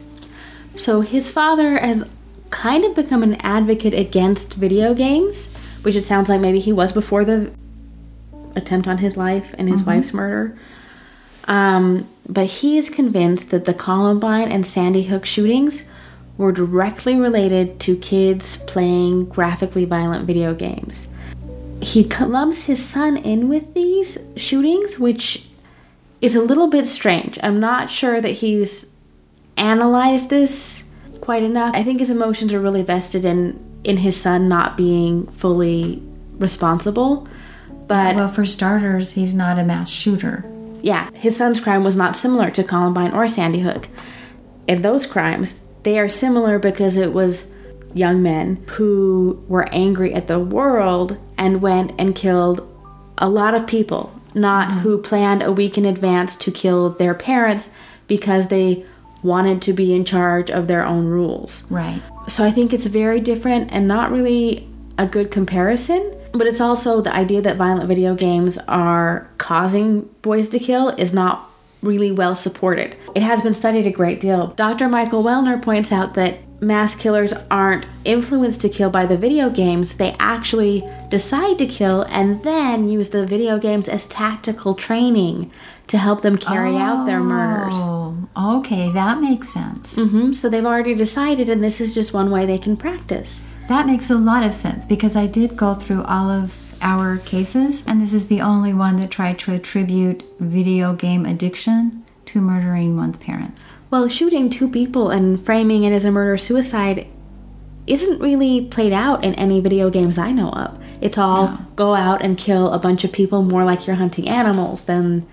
[0.77, 2.05] So his father has
[2.51, 5.49] kind of become an advocate against video games,
[5.83, 7.51] which it sounds like maybe he was before the
[8.55, 10.59] attempt on his life and his wife's murder.
[11.45, 15.83] Um, but he is convinced that the Columbine and Sandy Hook shootings
[16.37, 21.09] were directly related to kids playing graphically violent video games.
[21.81, 25.47] He lumps his son in with these shootings, which
[26.21, 27.39] is a little bit strange.
[27.43, 28.87] I'm not sure that he's
[29.57, 30.85] analyzed this
[31.21, 31.75] quite enough.
[31.75, 36.03] I think his emotions are really vested in in his son not being fully
[36.39, 37.27] responsible.
[37.89, 40.45] But Well, for starters, he's not a mass shooter.
[40.83, 43.89] yeah, his son's crime was not similar to Columbine or Sandy Hook.
[44.69, 47.51] In those crimes, they are similar because it was
[47.95, 52.67] young men who were angry at the world and went and killed
[53.19, 54.79] a lot of people, not mm-hmm.
[54.81, 57.71] who planned a week in advance to kill their parents
[58.07, 58.85] because they
[59.23, 61.63] wanted to be in charge of their own rules.
[61.71, 62.01] Right.
[62.29, 64.69] So I think it's very different and not really
[64.99, 66.15] a good comparison.
[66.33, 71.13] But it's also the idea that violent video games are causing boys to kill is
[71.13, 71.51] not
[71.83, 72.97] really well supported.
[73.15, 74.49] It has been studied a great deal.
[74.49, 74.89] Dr.
[74.89, 79.97] Michael Welner points out that mass killers aren't influenced to kill by the video games,
[79.97, 85.51] they actually decide to kill and then use the video games as tactical training
[85.87, 87.75] to help them carry out their murders.
[87.75, 89.95] Oh, okay, that makes sense.
[89.95, 93.43] hmm So they've already decided, and this is just one way they can practice.
[93.69, 97.83] That makes a lot of sense because I did go through all of our cases,
[97.87, 102.97] and this is the only one that tried to attribute video game addiction to murdering
[102.97, 103.65] one's parents.
[103.91, 107.09] Well, shooting two people and framing it as a murder suicide
[107.89, 110.81] isn't really played out in any video games I know of.
[111.01, 114.85] It's all go out and kill a bunch of people more like you're hunting animals
[114.85, 115.27] than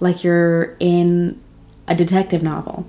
[0.00, 1.40] like you're in
[1.86, 2.84] a detective novel.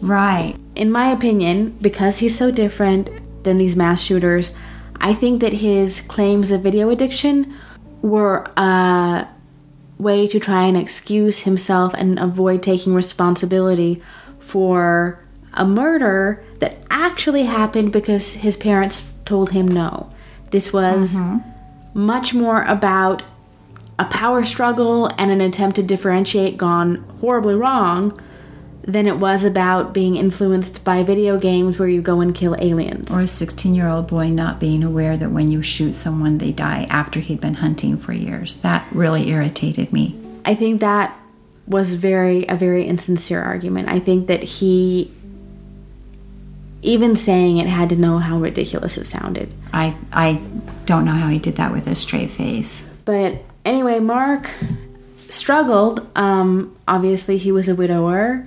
[0.00, 0.56] Right.
[0.74, 3.10] In my opinion, because he's so different
[3.44, 4.52] than these mass shooters,
[4.96, 7.54] I think that his claims of video addiction
[8.02, 9.28] were a
[9.98, 14.02] way to try and excuse himself and avoid taking responsibility
[14.54, 15.18] for
[15.54, 20.12] a murder that actually happened because his parents told him no.
[20.52, 21.38] This was mm-hmm.
[21.92, 23.24] much more about
[23.98, 28.16] a power struggle and an attempt to differentiate gone horribly wrong
[28.82, 33.10] than it was about being influenced by video games where you go and kill aliens.
[33.10, 36.52] Or a 16 year old boy not being aware that when you shoot someone, they
[36.52, 38.54] die after he'd been hunting for years.
[38.62, 40.16] That really irritated me.
[40.44, 41.18] I think that
[41.66, 43.88] was very a very insincere argument.
[43.88, 45.10] I think that he
[46.84, 49.52] even saying it had to know how ridiculous it sounded.
[49.72, 50.34] I, I
[50.84, 52.84] don't know how he did that with a straight face.
[53.06, 54.50] But anyway, Mark
[55.16, 56.06] struggled.
[56.14, 58.46] Um, obviously, he was a widower,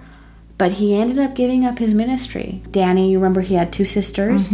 [0.59, 2.61] but he ended up giving up his ministry.
[2.69, 4.53] Danny, you remember he had two sisters.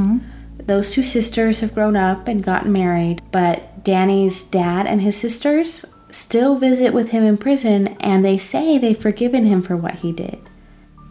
[0.59, 5.85] Those two sisters have grown up and gotten married, but Danny's dad and his sisters
[6.13, 10.11] still visit with him in prison, and they say they've forgiven him for what he
[10.11, 10.39] did.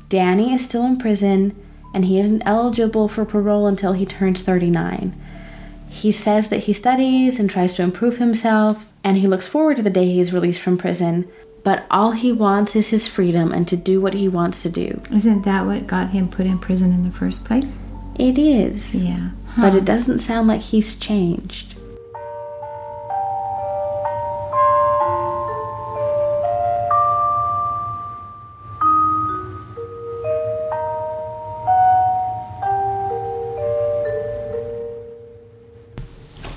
[0.09, 1.57] Danny is still in prison,
[1.95, 5.15] and he isn't eligible for parole until he turns 39.
[5.89, 9.83] He says that he studies and tries to improve himself, and he looks forward to
[9.83, 11.29] the day he is released from prison.
[11.65, 15.01] But all he wants is his freedom and to do what he wants to do.
[15.13, 17.77] Isn't that what got him put in prison in the first place?
[18.19, 18.95] It is.
[18.95, 19.31] Yeah.
[19.61, 21.72] But it doesn't sound like he's changed.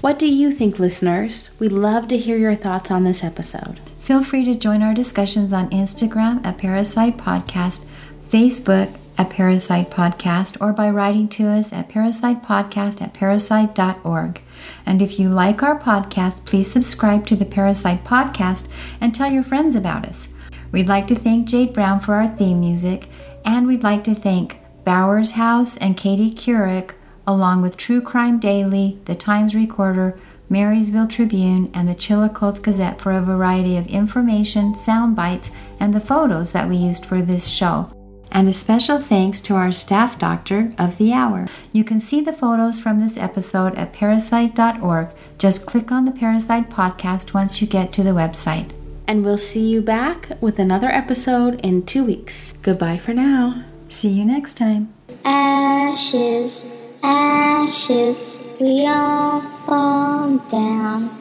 [0.06, 1.49] What do you think, listeners?
[1.58, 3.80] We'd love to hear your thoughts on this episode.
[3.99, 7.86] Feel free to join our discussions on Instagram at Parasite Podcast,
[8.30, 14.41] Facebook at Parasite Podcast or by writing to us at parasitepodcast at parasite.org.
[14.86, 18.68] And if you like our podcast, please subscribe to the Parasite Podcast
[19.01, 20.28] and tell your friends about us.
[20.72, 23.08] We'd like to thank Jade Brown for our theme music,
[23.43, 26.91] and we'd like to thank Bowers House and Katie Couric,
[27.28, 30.17] along with True Crime Daily, The Times Recorder,
[30.49, 35.99] Marysville Tribune, and the Chillicothe Gazette for a variety of information, sound bites, and the
[35.99, 37.89] photos that we used for this show.
[38.32, 41.47] And a special thanks to our staff doctor of the hour.
[41.71, 45.09] You can see the photos from this episode at parasite.org.
[45.38, 48.71] Just click on the Parasite podcast once you get to the website.
[49.07, 52.53] And we'll see you back with another episode in two weeks.
[52.61, 53.63] Goodbye for now.
[53.89, 54.93] See you next time.
[55.23, 56.63] Ashes,
[57.06, 58.20] ashes,
[58.60, 61.12] we all fall down.